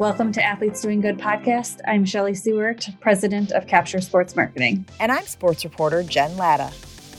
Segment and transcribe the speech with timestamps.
[0.00, 1.80] Welcome to Athletes Doing Good podcast.
[1.86, 4.86] I'm Shelly Seward, president of Capture Sports Marketing.
[4.98, 6.72] And I'm sports reporter Jen Lada.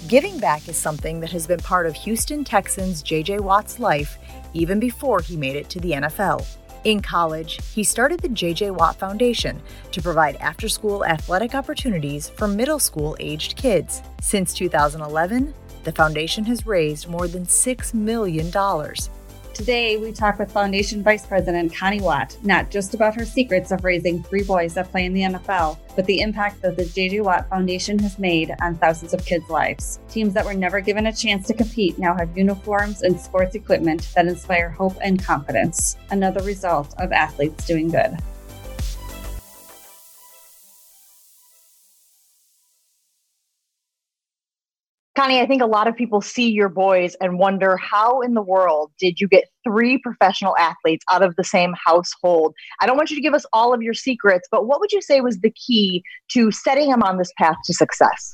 [0.07, 4.17] Giving back is something that has been part of Houston Texans JJ Watt's life
[4.55, 6.43] even before he made it to the NFL.
[6.83, 9.61] In college, he started the JJ Watt Foundation
[9.91, 14.01] to provide after school athletic opportunities for middle school aged kids.
[14.21, 15.53] Since 2011,
[15.83, 18.51] the foundation has raised more than $6 million.
[19.61, 23.83] Today, we talk with Foundation Vice President Connie Watt, not just about her secrets of
[23.83, 27.47] raising three boys that play in the NFL, but the impact that the JJ Watt
[27.47, 29.99] Foundation has made on thousands of kids' lives.
[30.09, 34.09] Teams that were never given a chance to compete now have uniforms and sports equipment
[34.15, 35.95] that inspire hope and confidence.
[36.09, 38.17] Another result of athletes doing good.
[45.21, 48.41] Connie, I think a lot of people see your boys and wonder how in the
[48.41, 52.55] world did you get three professional athletes out of the same household?
[52.81, 54.99] I don't want you to give us all of your secrets, but what would you
[54.99, 58.31] say was the key to setting them on this path to success?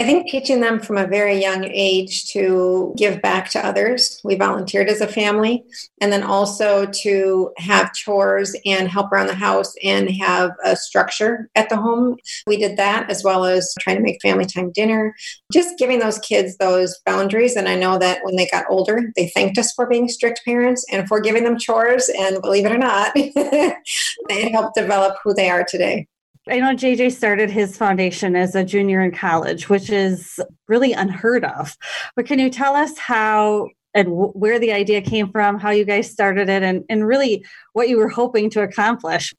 [0.00, 4.20] I think teaching them from a very young age to give back to others.
[4.22, 5.64] We volunteered as a family,
[6.00, 11.50] and then also to have chores and help around the house and have a structure
[11.56, 12.16] at the home.
[12.46, 15.16] We did that as well as trying to make family time dinner,
[15.52, 17.56] just giving those kids those boundaries.
[17.56, 20.86] And I know that when they got older, they thanked us for being strict parents
[20.92, 22.08] and for giving them chores.
[22.16, 23.14] And believe it or not,
[24.28, 26.06] they helped develop who they are today.
[26.50, 31.44] I know JJ started his foundation as a junior in college, which is really unheard
[31.44, 31.76] of.
[32.16, 36.10] But can you tell us how and where the idea came from, how you guys
[36.10, 39.34] started it, and, and really what you were hoping to accomplish?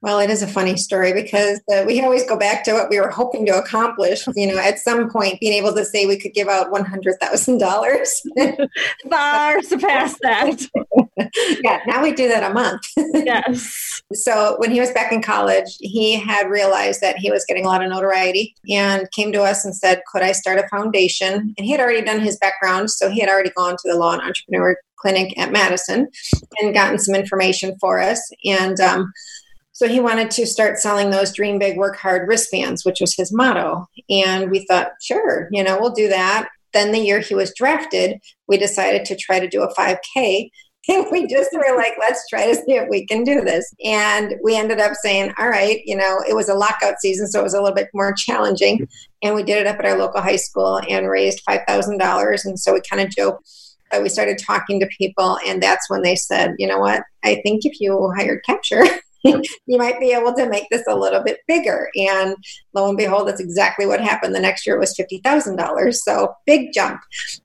[0.00, 3.00] Well, it is a funny story because uh, we always go back to what we
[3.00, 4.24] were hoping to accomplish.
[4.36, 7.16] You know, at some point, being able to say we could give out one hundred
[7.20, 8.22] thousand dollars,
[9.10, 10.68] far surpass that.
[11.64, 12.82] yeah, now we do that a month.
[12.96, 14.02] yes.
[14.14, 17.68] So when he was back in college, he had realized that he was getting a
[17.68, 21.66] lot of notoriety and came to us and said, "Could I start a foundation?" And
[21.66, 24.22] he had already done his background, so he had already gone to the Law and
[24.22, 26.08] Entrepreneur Clinic at Madison
[26.58, 28.80] and gotten some information for us and.
[28.80, 29.12] Um,
[29.78, 33.32] so he wanted to start selling those dream big, work hard wristbands, which was his
[33.32, 33.86] motto.
[34.10, 36.48] And we thought, sure, you know, we'll do that.
[36.72, 38.18] Then the year he was drafted,
[38.48, 40.50] we decided to try to do a 5K.
[40.90, 43.70] And we just were like, let's try to see if we can do this.
[43.84, 47.40] And we ended up saying, all right, you know, it was a lockout season, so
[47.40, 48.88] it was a little bit more challenging.
[49.22, 52.44] And we did it up at our local high school and raised $5,000.
[52.46, 53.46] And so we kind of joked
[53.90, 55.38] that we started talking to people.
[55.46, 58.84] And that's when they said, you know what, I think if you hired Capture,
[59.24, 61.88] you might be able to make this a little bit bigger.
[61.96, 62.36] And
[62.74, 64.34] lo and behold, that's exactly what happened.
[64.34, 65.94] The next year it was $50,000.
[65.94, 67.00] So big jump.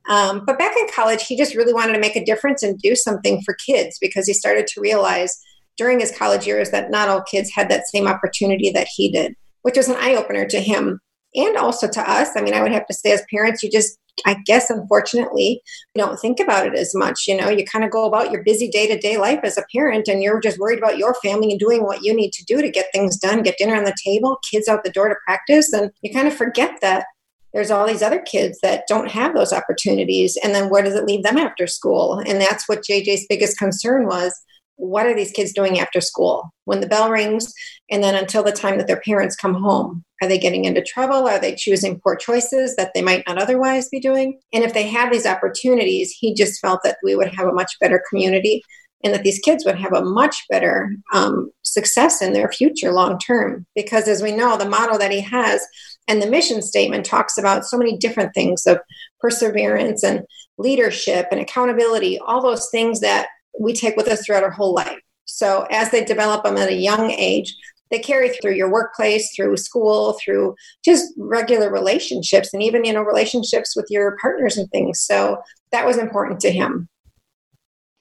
[0.10, 2.96] Um, but back in college, he just really wanted to make a difference and do
[2.96, 5.38] something for kids because he started to realize
[5.78, 9.36] during his college years that not all kids had that same opportunity that he did,
[9.64, 11.00] which was an eye opener to him
[11.36, 12.30] and also to us.
[12.36, 15.62] I mean, I would have to say, as parents, you just I guess unfortunately,
[15.96, 17.26] we don't think about it as much.
[17.28, 19.66] You know, you kind of go about your busy day to day life as a
[19.74, 22.62] parent and you're just worried about your family and doing what you need to do
[22.62, 25.74] to get things done, get dinner on the table, kids out the door to practice.
[25.74, 27.06] And you kind of forget that
[27.54, 30.38] there's all these other kids that don't have those opportunities.
[30.44, 32.20] And then where does it leave them after school?
[32.26, 34.34] And that's what JJ's biggest concern was
[34.76, 37.54] what are these kids doing after school when the bell rings
[37.92, 41.28] and then until the time that their parents come home are they getting into trouble?
[41.28, 44.40] Are they choosing poor choices that they might not otherwise be doing?
[44.54, 47.78] And if they have these opportunities he just felt that we would have a much
[47.80, 48.64] better community
[49.04, 53.20] and that these kids would have a much better um, success in their future long
[53.20, 53.66] term.
[53.76, 55.66] Because as we know the model that he has
[56.08, 58.80] and the mission statement talks about so many different things of
[59.20, 60.26] perseverance and
[60.58, 63.28] leadership and accountability all those things that
[63.60, 65.00] we take with us throughout our whole life.
[65.26, 67.56] So as they develop them at a young age,
[67.94, 73.04] they carry through your workplace, through school, through just regular relationships, and even you know
[73.04, 75.00] relationships with your partners and things.
[75.00, 75.38] So
[75.72, 76.90] that was important to him.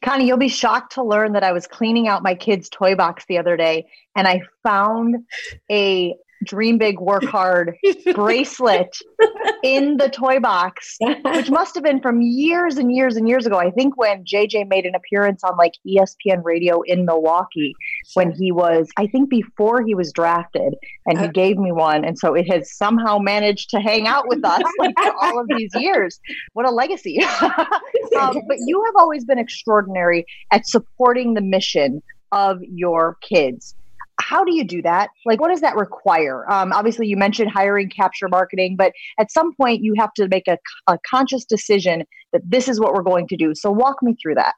[0.03, 3.25] Connie, you'll be shocked to learn that I was cleaning out my kid's toy box
[3.29, 3.87] the other day
[4.17, 5.17] and I found
[5.71, 7.77] a dream big, work hard
[8.15, 8.97] bracelet
[9.63, 13.59] in the toy box, which must have been from years and years and years ago.
[13.59, 17.75] I think when JJ made an appearance on like ESPN radio in Milwaukee
[18.15, 20.75] when he was, I think before he was drafted,
[21.07, 22.05] and he gave me one.
[22.05, 25.71] And so it has somehow managed to hang out with us like all of these
[25.75, 26.21] years.
[26.53, 27.23] What a legacy.
[28.21, 32.03] um, but you have always been extraordinary at supporting the mission
[32.33, 33.75] of your kids
[34.23, 35.11] how do you do that?
[35.27, 36.51] Like, what does that require?
[36.51, 40.49] Um, obviously, you mentioned hiring capture marketing, but at some point, you have to make
[40.49, 43.55] a, a conscious decision that this is what we're going to do.
[43.55, 44.55] So, walk me through that.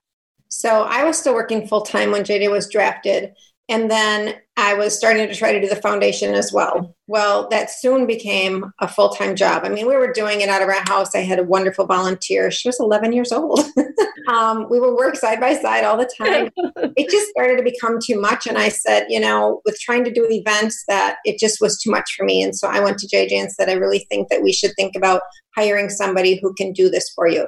[0.48, 3.32] So I was still working full time when JJ was drafted.
[3.68, 6.94] And then I was starting to try to do the foundation as well.
[7.06, 9.62] Well, that soon became a full time job.
[9.64, 11.14] I mean, we were doing it out of our house.
[11.14, 12.50] I had a wonderful volunteer.
[12.50, 13.60] She was 11 years old.
[14.28, 16.50] um, we would work side by side all the time.
[16.96, 18.46] it just started to become too much.
[18.46, 21.90] And I said, you know, with trying to do events, that it just was too
[21.90, 22.42] much for me.
[22.42, 24.94] And so I went to JJ and said, I really think that we should think
[24.94, 25.22] about
[25.56, 27.46] hiring somebody who can do this for you.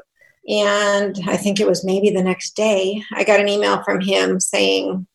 [0.49, 4.41] And I think it was maybe the next day, I got an email from him
[4.41, 5.07] saying,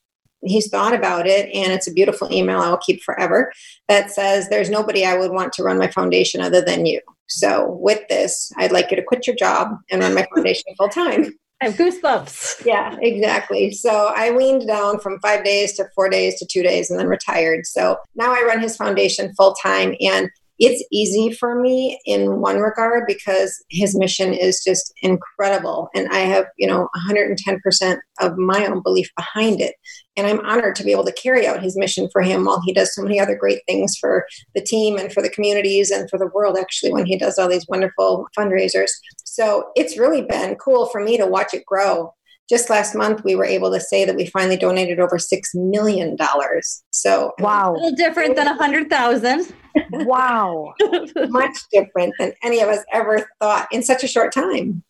[0.43, 3.51] he's thought about it and it's a beautiful email i'll keep forever
[3.87, 7.77] that says there's nobody i would want to run my foundation other than you so
[7.79, 11.31] with this i'd like you to quit your job and run my foundation full time
[11.61, 12.65] I have goosebumps.
[12.65, 13.71] Yeah, exactly.
[13.71, 17.07] So I weaned down from five days to four days to two days and then
[17.07, 17.67] retired.
[17.67, 19.93] So now I run his foundation full time.
[20.01, 25.89] And it's easy for me in one regard because his mission is just incredible.
[25.95, 29.75] And i have you know 110% of my own belief behind it.
[30.15, 32.73] And i'm honored to be able to carry out his mission for him while he
[32.73, 36.19] does so many other great things for the team and for the communities and for
[36.19, 38.91] the world actually when he does all these wonderful fundraisers.
[39.25, 42.13] So it's really been cool for me to watch it grow
[42.51, 46.17] just last month we were able to say that we finally donated over six million
[46.17, 46.83] dollars.
[46.91, 49.53] So wow, a little different than a hundred thousand.
[49.91, 50.73] wow,
[51.29, 54.83] much different than any of us ever thought in such a short time.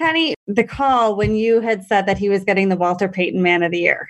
[0.00, 3.62] Connie, the call when you had said that he was getting the Walter Payton Man
[3.62, 4.08] of the Year,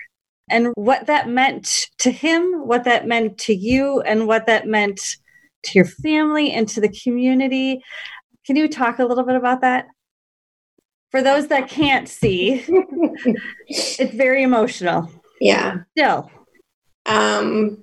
[0.49, 5.17] and what that meant to him, what that meant to you, and what that meant
[5.63, 7.83] to your family and to the community.
[8.45, 9.87] Can you talk a little bit about that?
[11.15, 12.65] For those that can't see,
[13.67, 15.09] it's very emotional.
[15.39, 15.77] Yeah.
[15.97, 16.29] Still.
[17.05, 17.81] Um,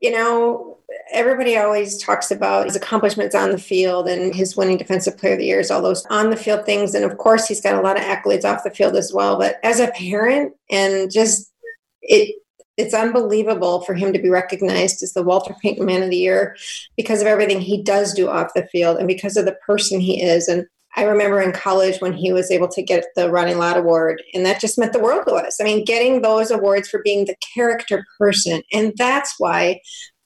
[0.00, 0.78] you know,
[1.12, 5.38] everybody always talks about his accomplishments on the field and his winning defensive player of
[5.38, 6.94] the years, all those on the field things.
[6.94, 9.38] And of course, he's got a lot of accolades off the field as well.
[9.38, 11.52] But as a parent, and just
[12.00, 12.36] it,
[12.78, 16.56] it's unbelievable for him to be recognized as the Walter Payton Man of the Year
[16.96, 20.22] because of everything he does do off the field and because of the person he
[20.22, 20.48] is.
[20.48, 20.66] And
[20.96, 24.44] I remember in college when he was able to get the Ronnie Lott Award, and
[24.44, 25.60] that just meant the world to us.
[25.60, 28.62] I mean, getting those awards for being the character person.
[28.72, 29.80] And that's why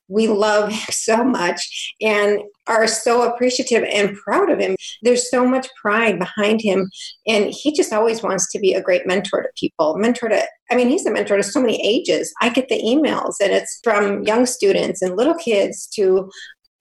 [0.09, 4.75] we love him so much and are so appreciative and proud of him.
[5.03, 6.89] There's so much pride behind him.
[7.27, 9.97] And he just always wants to be a great mentor to people.
[9.99, 12.33] Mentor to, I mean, he's a mentor to so many ages.
[12.41, 16.31] I get the emails, and it's from young students and little kids to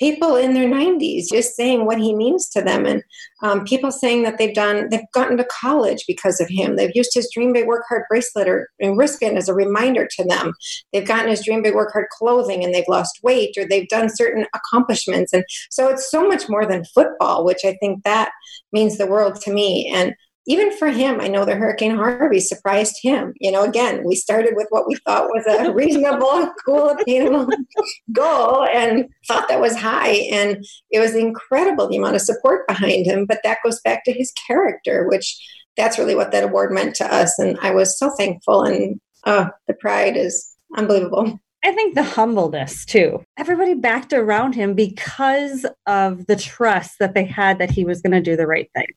[0.03, 3.01] people in their 90s just saying what he means to them and
[3.41, 6.75] um, people saying that they've done they've gotten to college because of him.
[6.75, 10.51] They've used his dream big work hard bracelet or wristband as a reminder to them.
[10.91, 14.09] They've gotten his dream big work hard clothing and they've lost weight or they've done
[14.13, 15.31] certain accomplishments.
[15.31, 18.31] And so it's so much more than football which i think that
[18.73, 19.89] means the world to me.
[19.93, 23.33] And even for him, I know the Hurricane Harvey surprised him.
[23.39, 27.47] You know, again, we started with what we thought was a reasonable, cool, attainable
[28.11, 30.27] goal and thought that was high.
[30.31, 33.25] And it was incredible the amount of support behind him.
[33.25, 35.37] But that goes back to his character, which
[35.77, 37.39] that's really what that award meant to us.
[37.39, 38.63] And I was so thankful.
[38.63, 41.39] And uh, the pride is unbelievable.
[41.65, 43.23] I think the humbleness too.
[43.37, 48.11] Everybody backed around him because of the trust that they had that he was going
[48.11, 48.87] to do the right thing.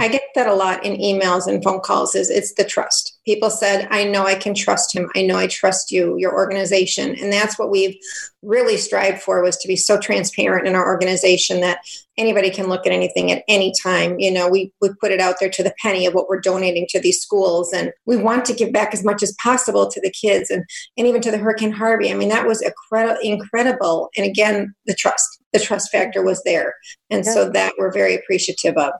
[0.00, 3.16] I get that a lot in emails and phone calls is it's the trust.
[3.24, 5.08] People said, I know I can trust him.
[5.14, 7.14] I know I trust you, your organization.
[7.14, 7.96] And that's what we've
[8.42, 11.78] really strived for was to be so transparent in our organization that
[12.18, 14.18] anybody can look at anything at any time.
[14.18, 16.86] You know, we, we put it out there to the penny of what we're donating
[16.90, 17.72] to these schools.
[17.72, 20.64] And we want to give back as much as possible to the kids and,
[20.96, 22.10] and even to the Hurricane Harvey.
[22.10, 24.10] I mean, that was incredible, incredible.
[24.16, 26.74] And again, the trust, the trust factor was there.
[27.08, 27.32] And yeah.
[27.32, 28.92] so that we're very appreciative of.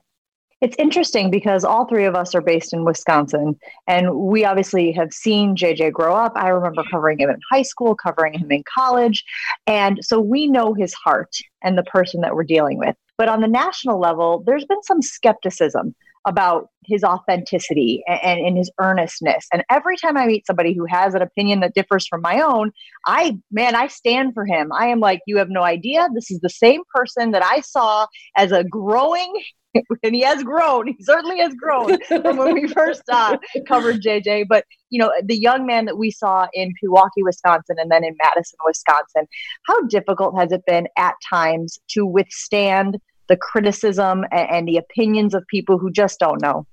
[0.59, 5.13] It's interesting because all three of us are based in Wisconsin, and we obviously have
[5.13, 6.33] seen JJ grow up.
[6.35, 9.23] I remember covering him in high school, covering him in college.
[9.67, 12.95] And so we know his heart and the person that we're dealing with.
[13.19, 15.93] But on the national level, there's been some skepticism
[16.27, 19.47] about his authenticity and, and, his earnestness.
[19.51, 22.71] And every time I meet somebody who has an opinion that differs from my own,
[23.05, 24.71] I, man, I stand for him.
[24.73, 26.07] I am like, you have no idea.
[26.13, 29.33] This is the same person that I saw as a growing
[30.03, 30.87] and he has grown.
[30.87, 34.45] He certainly has grown from when we first uh, covered JJ.
[34.49, 38.15] But you know, the young man that we saw in Pewaukee, Wisconsin, and then in
[38.23, 39.27] Madison, Wisconsin,
[39.65, 45.33] how difficult has it been at times to withstand the criticism and, and the opinions
[45.33, 46.65] of people who just don't know?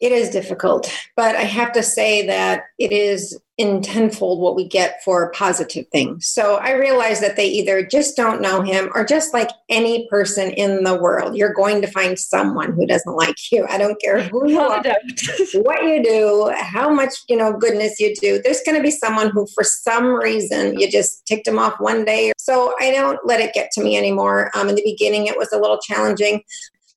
[0.00, 4.66] It is difficult, but I have to say that it is in tenfold what we
[4.66, 6.26] get for positive things.
[6.26, 10.50] So I realize that they either just don't know him or just like any person
[10.50, 13.64] in the world, you're going to find someone who doesn't like you.
[13.68, 14.82] I don't care who you are,
[15.54, 18.40] what you do, how much, you know, goodness you do.
[18.42, 22.04] There's going to be someone who for some reason you just ticked them off one
[22.04, 22.32] day.
[22.38, 24.50] So I don't let it get to me anymore.
[24.56, 26.42] Um, in the beginning, it was a little challenging,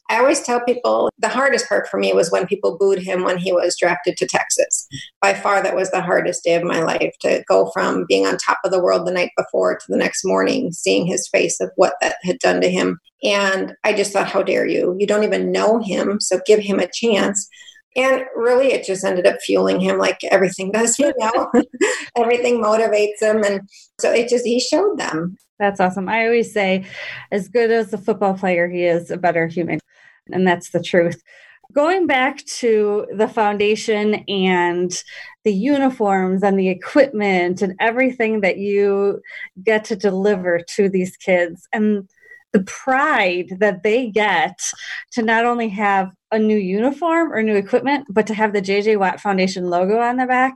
[0.09, 3.37] I always tell people the hardest part for me was when people booed him when
[3.37, 4.87] he was drafted to Texas.
[5.21, 8.37] By far, that was the hardest day of my life to go from being on
[8.37, 11.71] top of the world the night before to the next morning, seeing his face of
[11.75, 12.99] what that had done to him.
[13.23, 14.95] And I just thought, how dare you?
[14.97, 17.49] You don't even know him, so give him a chance.
[17.97, 21.51] And really, it just ended up fueling him like everything does, you know?
[22.15, 23.43] everything motivates him.
[23.43, 23.67] And
[23.99, 25.35] so it just, he showed them.
[25.59, 26.07] That's awesome.
[26.07, 26.85] I always say,
[27.31, 29.79] as good as a football player, he is a better human.
[30.31, 31.21] And that's the truth.
[31.73, 34.91] Going back to the foundation and
[35.43, 39.21] the uniforms and the equipment and everything that you
[39.63, 42.07] get to deliver to these kids and
[42.57, 44.59] the pride that they get
[45.11, 48.97] to not only have a new uniform or new equipment, but to have the JJ
[48.99, 50.55] Watt Foundation logo on the back.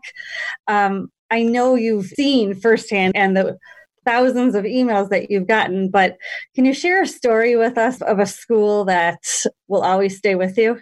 [0.67, 3.58] Um, I know you've seen firsthand and the
[4.03, 6.17] thousands of emails that you've gotten, but
[6.55, 9.20] can you share a story with us of a school that
[9.67, 10.81] will always stay with you?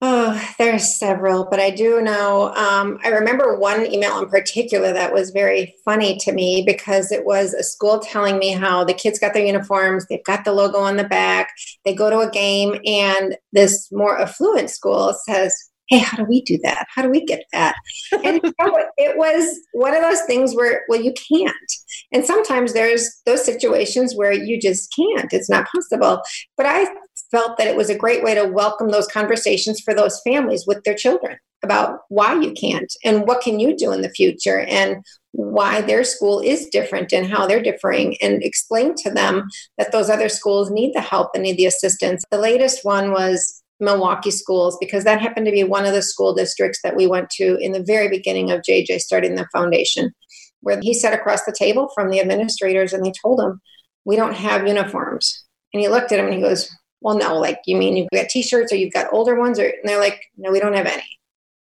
[0.00, 2.54] Oh, there's several, but I do know.
[2.54, 7.24] Um, I remember one email in particular that was very funny to me because it
[7.24, 10.78] was a school telling me how the kids got their uniforms, they've got the logo
[10.78, 11.50] on the back,
[11.84, 15.52] they go to a game, and this more affluent school says,
[15.88, 16.86] hey, how do we do that?
[16.94, 17.74] How do we get that?
[18.24, 21.54] And know, it was one of those things where, well, you can't.
[22.12, 25.32] And sometimes there's those situations where you just can't.
[25.32, 26.20] It's not possible.
[26.56, 26.86] But I
[27.30, 30.82] felt that it was a great way to welcome those conversations for those families with
[30.84, 35.04] their children about why you can't and what can you do in the future and
[35.32, 39.44] why their school is different and how they're differing and explain to them
[39.76, 43.62] that those other schools need the help and need the assistance the latest one was
[43.80, 47.30] Milwaukee schools because that happened to be one of the school districts that we went
[47.30, 50.10] to in the very beginning of JJ starting the foundation,
[50.60, 53.60] where he sat across the table from the administrators and they told him,
[54.04, 55.44] We don't have uniforms.
[55.72, 56.68] And he looked at him and he goes,
[57.00, 59.58] Well, no, like, you mean you've got t shirts or you've got older ones?
[59.58, 61.18] Or, and they're like, No, we don't have any.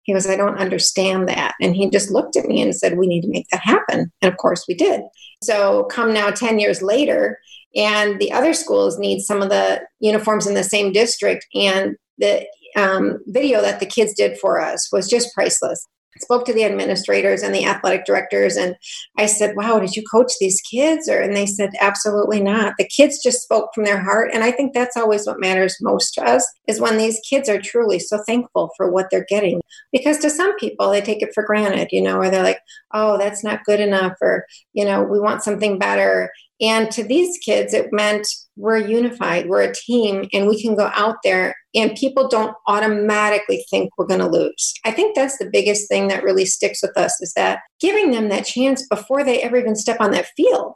[0.02, 1.55] He goes, I don't understand that.
[1.61, 4.12] And he just looked at me and said, We need to make that happen.
[4.21, 5.02] And of course we did.
[5.43, 7.38] So, come now 10 years later,
[7.75, 12.47] and the other schools need some of the uniforms in the same district and the
[12.76, 15.87] um, video that the kids did for us was just priceless
[16.21, 18.76] spoke to the administrators and the athletic directors and
[19.19, 21.09] i said wow did you coach these kids?
[21.09, 22.75] Or and they said absolutely not.
[22.78, 26.14] The kids just spoke from their heart and i think that's always what matters most
[26.14, 29.61] to us is when these kids are truly so thankful for what they're getting.
[29.92, 32.61] Because to some people they take it for granted you know or they're like
[32.92, 36.31] oh that's not good enough or you know we want something better.
[36.61, 40.90] And to these kids it meant we're unified we're a team and we can go
[40.94, 44.75] out there and people don't automatically think we're going to lose.
[44.85, 48.28] I think that's the biggest thing that really sticks with us is that giving them
[48.28, 50.75] that chance before they ever even step on that field.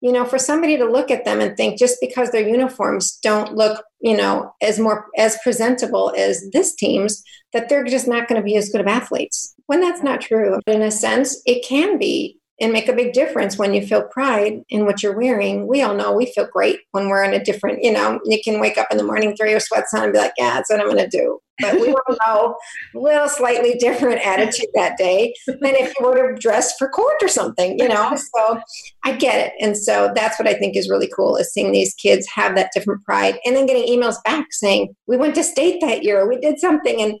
[0.00, 3.54] You know, for somebody to look at them and think just because their uniforms don't
[3.54, 7.22] look, you know, as more as presentable as this team's,
[7.54, 9.54] that they're just not going to be as good of athletes.
[9.64, 10.60] When that's not true.
[10.66, 14.62] In a sense, it can be and make a big difference when you feel pride
[14.68, 15.66] in what you're wearing.
[15.66, 18.60] We all know we feel great when we're in a different, you know, you can
[18.60, 20.80] wake up in the morning, throw your sweats on, and be like, yeah, that's what
[20.80, 21.40] I'm going to do.
[21.60, 22.56] But we all know
[22.94, 27.16] a little slightly different attitude that day than if you were to dress for court
[27.22, 28.16] or something, you know.
[28.34, 28.60] So
[29.04, 29.52] I get it.
[29.60, 32.70] And so that's what I think is really cool is seeing these kids have that
[32.74, 36.38] different pride and then getting emails back saying, we went to state that year, we
[36.38, 37.00] did something.
[37.00, 37.14] And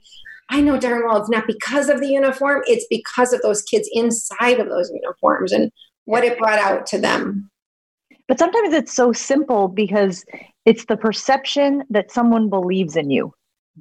[0.50, 3.88] I know darn well it's not because of the uniform, it's because of those kids
[3.92, 5.70] inside of those uniforms and
[6.04, 7.50] what it brought out to them.
[8.28, 10.24] But sometimes it's so simple because
[10.64, 13.32] it's the perception that someone believes in you,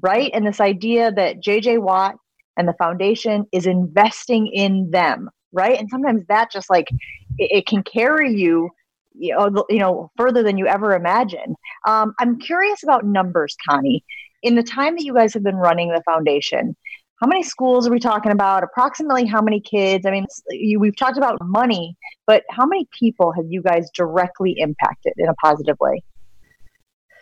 [0.01, 0.31] right?
[0.33, 2.15] And this idea that JJ Watt
[2.57, 5.79] and the foundation is investing in them, right?
[5.79, 6.89] And sometimes that just like
[7.37, 8.69] it, it can carry you
[9.15, 11.55] you know, you know further than you ever imagine.
[11.87, 14.03] Um, I'm curious about numbers, Connie
[14.43, 16.75] in the time that you guys have been running the foundation,
[17.21, 18.63] how many schools are we talking about?
[18.63, 20.05] Approximately how many kids?
[20.05, 21.95] I mean, you, we've talked about money,
[22.27, 26.03] but how many people have you guys directly impacted in a positive way?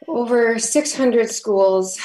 [0.08, 2.00] Over 600 schools.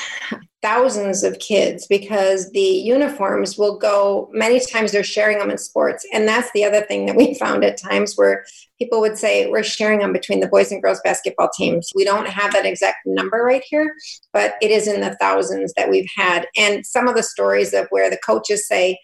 [0.63, 6.05] Thousands of kids because the uniforms will go many times they're sharing them in sports.
[6.13, 8.45] And that's the other thing that we found at times where
[8.79, 11.91] people would say we're sharing them between the boys and girls basketball teams.
[11.95, 13.95] We don't have that exact number right here
[14.33, 16.47] but it is in the thousands that we've had.
[16.57, 18.99] And some of the stories of where the coaches say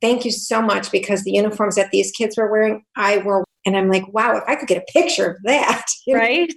[0.00, 3.76] thank you so much because the uniforms that these kids were wearing i wore and
[3.76, 6.52] i'm like wow if i could get a picture of that right.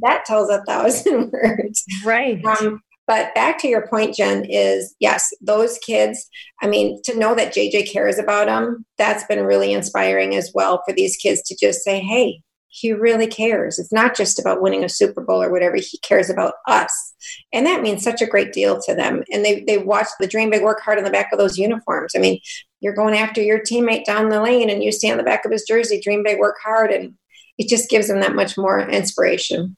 [0.00, 1.84] That tells a thousand words.
[2.04, 2.44] Right.
[2.44, 2.80] Um,
[3.12, 6.30] but back to your point, Jen, is yes, those kids,
[6.62, 10.82] I mean, to know that JJ cares about them, that's been really inspiring as well
[10.86, 13.78] for these kids to just say, hey, he really cares.
[13.78, 15.76] It's not just about winning a Super Bowl or whatever.
[15.76, 17.12] He cares about us.
[17.52, 19.24] And that means such a great deal to them.
[19.30, 22.14] And they, they watch the dream big work hard on the back of those uniforms.
[22.16, 22.40] I mean,
[22.80, 25.52] you're going after your teammate down the lane and you see on the back of
[25.52, 26.90] his jersey, dream big work hard.
[26.90, 27.12] And
[27.58, 29.76] it just gives them that much more inspiration.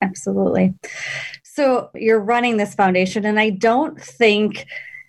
[0.00, 0.74] Absolutely.
[1.54, 4.64] So you're running this foundation, and I don't think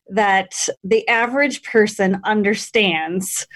[0.09, 0.51] that
[0.83, 3.47] the average person understands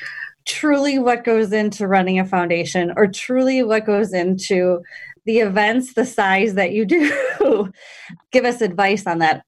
[0.45, 4.81] truly what goes into running a foundation or truly what goes into
[5.25, 7.11] the events the size that you do.
[8.31, 9.43] Give us advice on that.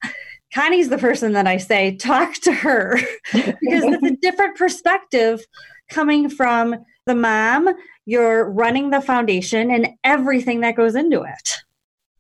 [0.54, 3.00] Connie's the person that I say talk to her
[3.34, 5.40] because it's a different perspective
[5.90, 7.70] coming from the mom.
[8.06, 11.54] You're running the foundation and everything that goes into it.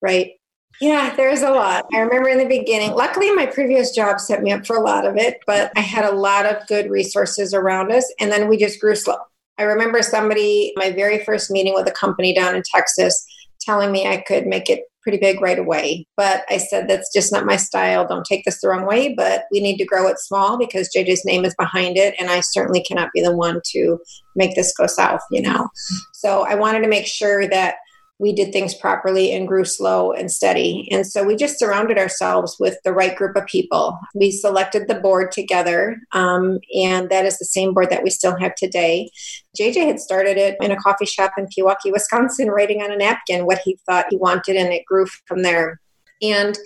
[0.01, 0.38] Right.
[0.81, 1.85] Yeah, there's a lot.
[1.93, 5.05] I remember in the beginning, luckily, my previous job set me up for a lot
[5.05, 8.11] of it, but I had a lot of good resources around us.
[8.19, 9.17] And then we just grew slow.
[9.57, 13.25] I remember somebody, my very first meeting with a company down in Texas,
[13.59, 16.05] telling me I could make it pretty big right away.
[16.15, 18.07] But I said, that's just not my style.
[18.07, 21.25] Don't take this the wrong way, but we need to grow it small because JJ's
[21.25, 22.15] name is behind it.
[22.19, 23.99] And I certainly cannot be the one to
[24.35, 25.67] make this go south, you know?
[26.13, 27.75] So I wanted to make sure that
[28.19, 30.87] we did things properly and grew slow and steady.
[30.91, 33.97] And so we just surrounded ourselves with the right group of people.
[34.13, 38.37] We selected the board together, um, and that is the same board that we still
[38.37, 39.09] have today.
[39.57, 43.45] JJ had started it in a coffee shop in Pewaukee, Wisconsin, writing on a napkin
[43.45, 45.79] what he thought he wanted, and it grew from there.
[46.21, 46.57] And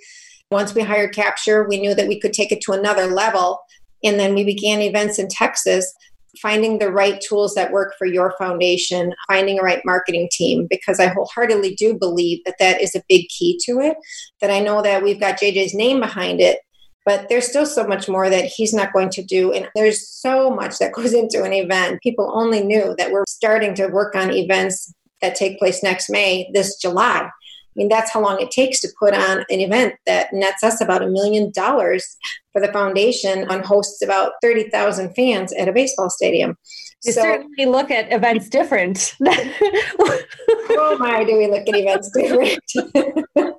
[0.50, 3.60] once we hired Capture, we knew that we could take it to another level.
[4.02, 5.94] And then we began events in Texas
[6.40, 11.00] finding the right tools that work for your foundation, finding a right marketing team, because
[11.00, 13.96] I wholeheartedly do believe that that is a big key to it.
[14.40, 16.58] That I know that we've got JJ's name behind it,
[17.04, 19.52] but there's still so much more that he's not going to do.
[19.52, 22.02] And there's so much that goes into an event.
[22.02, 26.50] People only knew that we're starting to work on events that take place next May,
[26.52, 27.30] this July.
[27.74, 30.80] I mean, that's how long it takes to put on an event that nets us
[30.80, 32.16] about a million dollars
[32.52, 36.56] for the foundation and hosts about 30,000 fans at a baseball stadium.
[37.04, 39.14] You so, certainly look at events different.
[39.26, 42.60] oh my, do we look at events different?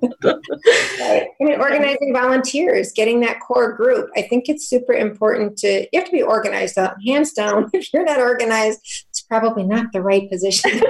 [0.98, 1.28] right.
[1.40, 4.10] I mean, organizing volunteers, getting that core group.
[4.16, 7.70] I think it's super important to, you have to be organized, hands down.
[7.76, 10.80] If you're not organized, it's probably not the right position.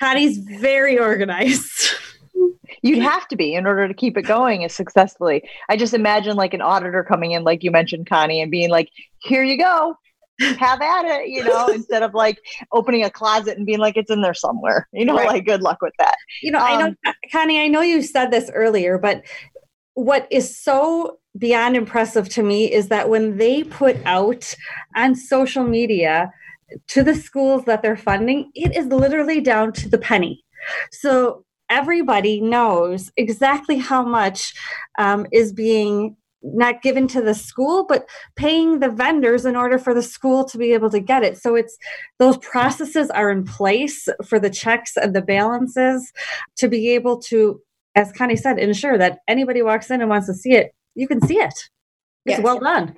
[0.00, 1.90] Connie's very organized.
[2.82, 5.48] You'd have to be in order to keep it going as successfully.
[5.68, 8.90] I just imagine like an auditor coming in, like you mentioned, Connie, and being like,
[9.18, 9.96] here you go.
[10.58, 12.40] Have at it, you know, instead of like
[12.72, 14.88] opening a closet and being like it's in there somewhere.
[14.92, 15.28] You know, right.
[15.28, 16.16] like good luck with that.
[16.42, 19.22] You know, um, I know um, Connie, I know you said this earlier, but
[19.94, 24.54] what is so beyond impressive to me is that when they put out
[24.94, 26.32] on social media
[26.88, 30.44] to the schools that they're funding, it is literally down to the penny.
[30.92, 34.54] So everybody knows exactly how much
[34.98, 38.06] um, is being not given to the school but
[38.36, 41.54] paying the vendors in order for the school to be able to get it so
[41.54, 41.78] it's
[42.18, 46.12] those processes are in place for the checks and the balances
[46.54, 47.58] to be able to
[47.94, 51.20] as connie said ensure that anybody walks in and wants to see it you can
[51.26, 51.54] see it
[52.26, 52.40] it's yes.
[52.42, 52.94] well done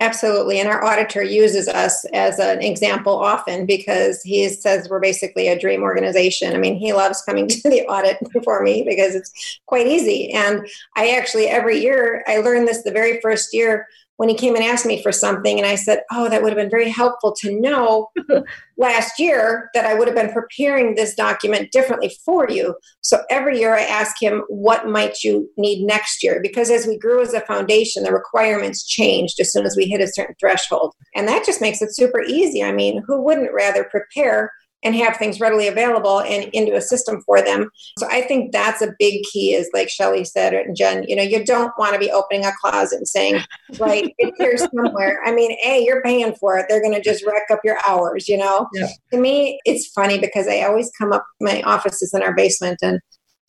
[0.00, 0.58] Absolutely.
[0.58, 5.58] And our auditor uses us as an example often because he says we're basically a
[5.58, 6.54] dream organization.
[6.54, 10.32] I mean, he loves coming to the audit for me because it's quite easy.
[10.32, 13.86] And I actually, every year, I learned this the very first year
[14.20, 16.58] when he came and asked me for something and i said oh that would have
[16.58, 18.10] been very helpful to know
[18.76, 22.74] last year that i would have been preparing this document differently for you.
[23.00, 26.38] So every year i ask him what might you need next year?
[26.42, 30.02] Because as we grew as a foundation the requirements changed as soon as we hit
[30.02, 30.94] a certain threshold.
[31.14, 32.62] And that just makes it super easy.
[32.62, 37.20] I mean who wouldn't rather prepare and have things readily available and into a system
[37.22, 37.70] for them.
[37.98, 41.22] So I think that's a big key is like Shelly said and Jen, you know,
[41.22, 43.40] you don't want to be opening a closet and saying,
[43.78, 45.20] right, it's here somewhere.
[45.24, 46.66] I mean, A, you're paying for it.
[46.68, 48.68] They're gonna just rack up your hours, you know?
[48.74, 48.88] Yeah.
[49.12, 52.78] To me, it's funny because I always come up my office is in our basement
[52.82, 53.00] and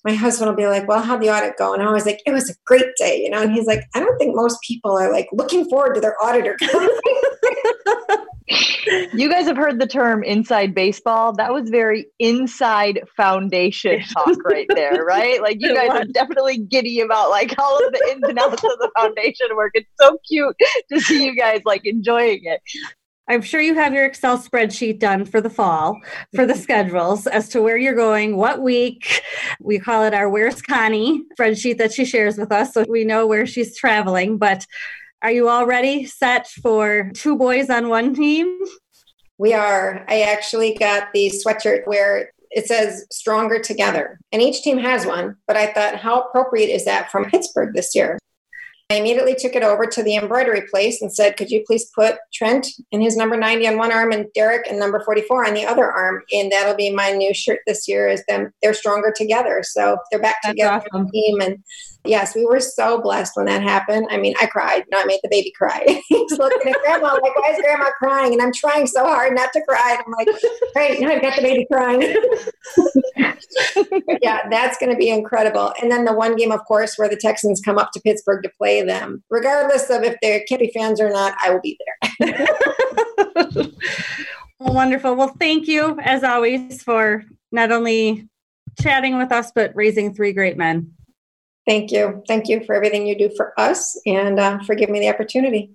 [0.03, 1.73] my husband will be like, Well, how'd the audit go?
[1.73, 3.41] And I was like, It was a great day, you know?
[3.41, 6.57] And he's like, I don't think most people are like looking forward to their auditor
[6.59, 6.89] coming.
[9.13, 11.33] you guys have heard the term inside baseball.
[11.33, 15.41] That was very inside foundation talk right there, right?
[15.41, 18.79] Like you guys are definitely giddy about like all of the ins and outs of
[18.79, 19.71] the foundation work.
[19.73, 20.55] It's so cute
[20.91, 22.61] to see you guys like enjoying it.
[23.27, 25.97] I'm sure you have your Excel spreadsheet done for the fall
[26.35, 29.21] for the schedules as to where you're going, what week.
[29.61, 33.27] We call it our Where's Connie spreadsheet that she shares with us so we know
[33.27, 34.37] where she's traveling.
[34.37, 34.65] But
[35.23, 38.59] are you all ready, set for two boys on one team?
[39.37, 40.05] We are.
[40.07, 44.19] I actually got the sweatshirt where it says stronger together.
[44.31, 47.95] And each team has one, but I thought, how appropriate is that from Pittsburgh this
[47.95, 48.17] year?
[48.91, 52.15] I immediately took it over to the embroidery place and said, Could you please put
[52.33, 55.65] Trent and his number 90 on one arm and Derek and number 44 on the
[55.65, 56.23] other arm?
[56.33, 59.63] And that'll be my new shirt this year is them they're stronger together.
[59.63, 61.09] So they're back That's together awesome.
[61.11, 61.39] team.
[61.41, 61.63] And
[62.05, 64.07] yes, we were so blessed when that happened.
[64.09, 64.83] I mean, I cried.
[64.91, 65.83] Know, I made the baby cry.
[66.09, 68.33] He's looking at grandma like, why is grandma crying?
[68.33, 69.97] And I'm trying so hard not to cry.
[69.97, 70.27] And I'm like,
[70.75, 72.15] right, now I've got the baby crying.
[74.21, 75.73] yeah, that's going to be incredible.
[75.81, 78.49] And then the one game, of course, where the Texans come up to Pittsburgh to
[78.81, 79.23] play them.
[79.29, 81.77] Regardless of if they're Kippy fans or not, I will be
[82.19, 82.47] there.
[84.59, 85.15] well, wonderful.
[85.15, 88.27] Well, thank you, as always, for not only
[88.81, 90.93] chatting with us, but raising three great men.
[91.67, 92.23] Thank you.
[92.27, 95.71] Thank you for everything you do for us and uh, for giving me the opportunity.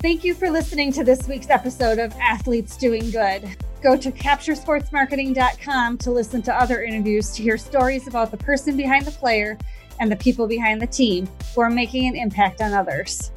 [0.00, 3.54] Thank you for listening to this week's episode of Athletes Doing Good.
[3.82, 9.04] Go to capturesportsmarketing.com to listen to other interviews to hear stories about the person behind
[9.04, 9.58] the player
[10.00, 13.30] and the people behind the team who are making an impact on others.